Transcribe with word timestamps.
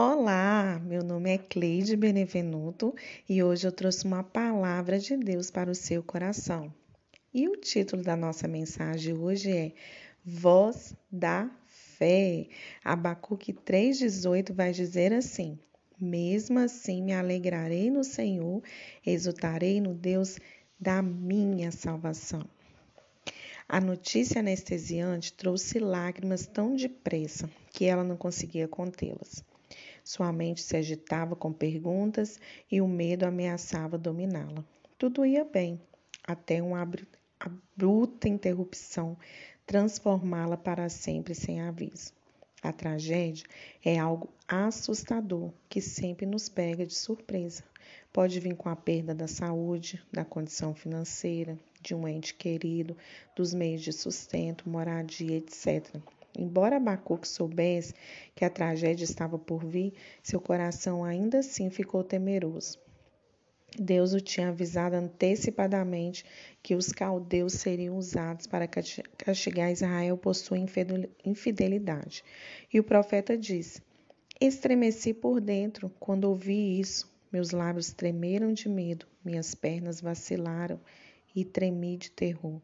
Olá, 0.00 0.80
meu 0.84 1.02
nome 1.02 1.28
é 1.28 1.38
Cleide 1.38 1.96
Benevenuto 1.96 2.94
e 3.28 3.42
hoje 3.42 3.66
eu 3.66 3.72
trouxe 3.72 4.04
uma 4.04 4.22
palavra 4.22 4.96
de 4.96 5.16
Deus 5.16 5.50
para 5.50 5.68
o 5.68 5.74
seu 5.74 6.04
coração. 6.04 6.72
E 7.34 7.48
o 7.48 7.56
título 7.56 8.04
da 8.04 8.14
nossa 8.14 8.46
mensagem 8.46 9.18
hoje 9.18 9.50
é 9.50 9.72
Voz 10.24 10.94
da 11.10 11.50
Fé. 11.66 12.46
Abacuque 12.84 13.52
3,18 13.52 14.52
vai 14.52 14.70
dizer 14.70 15.12
assim: 15.12 15.58
Mesmo 16.00 16.60
assim 16.60 17.02
me 17.02 17.12
alegrarei 17.12 17.90
no 17.90 18.04
Senhor, 18.04 18.62
exultarei 19.04 19.80
no 19.80 19.94
Deus 19.94 20.38
da 20.78 21.02
minha 21.02 21.72
salvação. 21.72 22.44
A 23.68 23.80
notícia 23.80 24.38
anestesiante 24.38 25.32
trouxe 25.32 25.80
lágrimas 25.80 26.46
tão 26.46 26.76
depressa 26.76 27.50
que 27.72 27.84
ela 27.84 28.04
não 28.04 28.16
conseguia 28.16 28.68
contê-las. 28.68 29.42
Sua 30.08 30.32
mente 30.32 30.62
se 30.62 30.74
agitava 30.74 31.36
com 31.36 31.52
perguntas 31.52 32.40
e 32.72 32.80
o 32.80 32.88
medo 32.88 33.24
ameaçava 33.26 33.98
dominá-la. 33.98 34.64
Tudo 34.96 35.26
ia 35.26 35.44
bem, 35.44 35.78
até 36.26 36.62
uma 36.62 36.80
abrupta 37.38 38.26
interrupção 38.26 39.18
transformá-la 39.66 40.56
para 40.56 40.88
sempre 40.88 41.34
sem 41.34 41.60
aviso. 41.60 42.14
A 42.62 42.72
tragédia 42.72 43.44
é 43.84 43.98
algo 43.98 44.30
assustador 44.48 45.52
que 45.68 45.82
sempre 45.82 46.24
nos 46.24 46.48
pega 46.48 46.86
de 46.86 46.94
surpresa. 46.94 47.62
Pode 48.10 48.40
vir 48.40 48.56
com 48.56 48.70
a 48.70 48.76
perda 48.76 49.14
da 49.14 49.28
saúde, 49.28 50.02
da 50.10 50.24
condição 50.24 50.74
financeira, 50.74 51.58
de 51.82 51.94
um 51.94 52.08
ente 52.08 52.32
querido, 52.32 52.96
dos 53.36 53.52
meios 53.52 53.82
de 53.82 53.92
sustento, 53.92 54.70
moradia, 54.70 55.36
etc. 55.36 56.00
Embora 56.38 56.76
Abacuque 56.76 57.26
soubesse 57.26 57.92
que 58.34 58.44
a 58.44 58.50
tragédia 58.50 59.04
estava 59.04 59.36
por 59.36 59.64
vir, 59.64 59.92
seu 60.22 60.40
coração 60.40 61.04
ainda 61.04 61.40
assim 61.40 61.68
ficou 61.68 62.04
temeroso. 62.04 62.78
Deus 63.76 64.14
o 64.14 64.20
tinha 64.20 64.48
avisado 64.48 64.96
antecipadamente 64.96 66.24
que 66.62 66.74
os 66.74 66.92
caldeus 66.92 67.54
seriam 67.54 67.98
usados 67.98 68.46
para 68.46 68.68
castigar 68.68 69.72
Israel 69.72 70.16
por 70.16 70.34
sua 70.34 70.56
infidelidade. 71.24 72.24
E 72.72 72.80
o 72.80 72.84
profeta 72.84 73.36
disse: 73.36 73.82
Estremeci 74.40 75.12
por 75.12 75.40
dentro 75.40 75.90
quando 75.98 76.24
ouvi 76.24 76.78
isso. 76.78 77.12
Meus 77.30 77.50
lábios 77.50 77.92
tremeram 77.92 78.52
de 78.52 78.68
medo, 78.68 79.06
minhas 79.22 79.54
pernas 79.54 80.00
vacilaram 80.00 80.80
e 81.36 81.44
tremi 81.44 81.98
de 81.98 82.10
terror. 82.10 82.60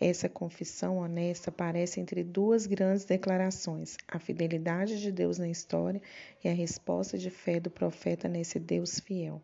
Essa 0.00 0.28
confissão 0.28 0.98
honesta 0.98 1.50
aparece 1.50 2.00
entre 2.00 2.24
duas 2.24 2.66
grandes 2.66 3.04
declarações: 3.04 3.96
a 4.08 4.18
fidelidade 4.18 5.00
de 5.00 5.12
Deus 5.12 5.38
na 5.38 5.48
história 5.48 6.02
e 6.42 6.48
a 6.48 6.52
resposta 6.52 7.16
de 7.16 7.30
fé 7.30 7.60
do 7.60 7.70
profeta 7.70 8.28
nesse 8.28 8.58
Deus 8.58 8.98
fiel. 8.98 9.40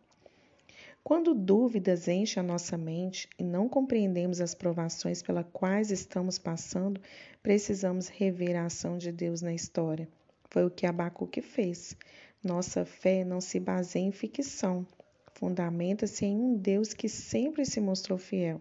Quando 1.04 1.34
dúvidas 1.34 2.08
enchem 2.08 2.40
a 2.40 2.46
nossa 2.46 2.76
mente 2.76 3.28
e 3.38 3.44
não 3.44 3.68
compreendemos 3.68 4.40
as 4.40 4.54
provações 4.54 5.22
pelas 5.22 5.46
quais 5.52 5.90
estamos 5.92 6.36
passando, 6.36 7.00
precisamos 7.42 8.08
rever 8.08 8.56
a 8.56 8.66
ação 8.66 8.98
de 8.98 9.12
Deus 9.12 9.40
na 9.40 9.54
história. 9.54 10.08
Foi 10.50 10.64
o 10.64 10.70
que 10.70 10.84
Abacuque 10.84 11.40
fez. 11.40 11.96
Nossa 12.42 12.84
fé 12.84 13.24
não 13.24 13.40
se 13.40 13.60
baseia 13.60 14.02
em 14.02 14.12
ficção, 14.12 14.84
fundamenta-se 15.34 16.26
em 16.26 16.36
um 16.36 16.56
Deus 16.56 16.92
que 16.92 17.08
sempre 17.08 17.64
se 17.64 17.80
mostrou 17.80 18.18
fiel. 18.18 18.60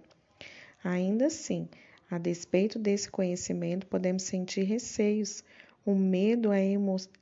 Ainda 0.83 1.27
assim, 1.27 1.67
a 2.09 2.17
despeito 2.17 2.80
desse 2.80 3.09
conhecimento, 3.09 3.85
podemos 3.85 4.23
sentir 4.23 4.63
receios. 4.63 5.44
O 5.86 5.94
medo 5.94 6.52
é, 6.52 6.66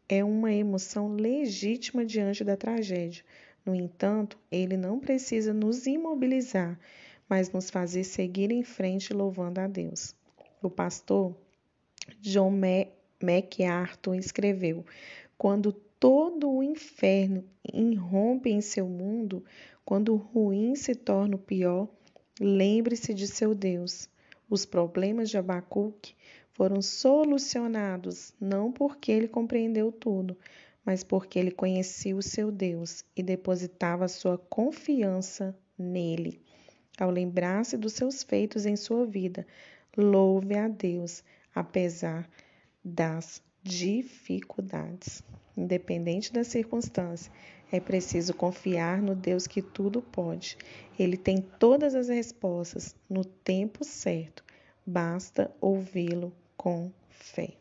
é 0.08 0.24
uma 0.24 0.54
emoção 0.54 1.14
legítima 1.14 2.06
diante 2.06 2.44
da 2.44 2.56
tragédia. 2.56 3.24
No 3.66 3.76
entanto, 3.76 4.38
ele 4.52 4.78
não 4.78 5.00
precisa 5.00 5.54
nos 5.54 5.88
imobilizar, 5.88 6.80
mas 7.28 7.52
nos 7.52 7.70
fazer 7.70 8.04
seguir 8.04 8.52
em 8.52 8.64
frente 8.64 9.14
louvando 9.14 9.60
a 9.60 9.68
Deus. 9.68 10.16
O 10.62 10.70
pastor 10.70 11.36
John 12.22 12.54
MacArthur 13.22 14.16
escreveu: 14.16 14.86
Quando 15.38 15.74
todo 16.00 16.50
o 16.50 16.64
inferno 16.64 17.44
irrompe 17.74 18.50
em 18.50 18.62
seu 18.62 18.88
mundo, 18.88 19.44
quando 19.84 20.14
o 20.14 20.18
ruim 20.18 20.76
se 20.76 20.96
torna 20.96 21.36
o 21.36 21.40
pior, 21.40 21.90
Lembre-se 22.40 23.14
de 23.14 23.28
seu 23.28 23.56
Deus. 23.56 24.08
Os 24.48 24.64
problemas 24.64 25.30
de 25.30 25.38
Abacuque 25.38 26.16
foram 26.54 26.82
solucionados 26.82 28.34
não 28.40 28.72
porque 28.72 29.12
ele 29.12 29.28
compreendeu 29.28 29.92
tudo, 29.92 30.38
mas 30.86 31.04
porque 31.04 31.40
ele 31.40 31.52
conhecia 31.52 32.16
o 32.16 32.22
seu 32.22 32.52
Deus 32.52 33.04
e 33.16 33.24
depositava 33.24 34.08
sua 34.08 34.38
confiança 34.38 35.58
nele. 35.78 36.40
Ao 37.00 37.10
lembrar-se 37.10 37.76
dos 37.76 37.94
seus 37.94 38.22
feitos 38.24 38.66
em 38.66 38.76
sua 38.76 39.06
vida, 39.06 39.46
louve 39.96 40.56
a 40.56 40.68
Deus, 40.68 41.24
apesar 41.54 42.30
das 42.84 43.42
dificuldades. 43.64 45.24
Independente 45.56 46.32
da 46.32 46.44
circunstância, 46.44 47.32
é 47.72 47.80
preciso 47.80 48.34
confiar 48.34 49.02
no 49.02 49.14
Deus 49.16 49.48
que 49.48 49.62
tudo 49.62 50.02
pode. 50.02 50.58
Ele 50.98 51.18
tem 51.18 51.42
todas 51.42 51.96
as 51.96 52.08
respostas 52.08 52.96
no 53.10 53.24
tempo 53.24 53.84
certo. 53.84 54.44
Basta 54.86 55.52
ouvi-lo 55.60 56.32
com 56.56 56.92
fé. 57.10 57.54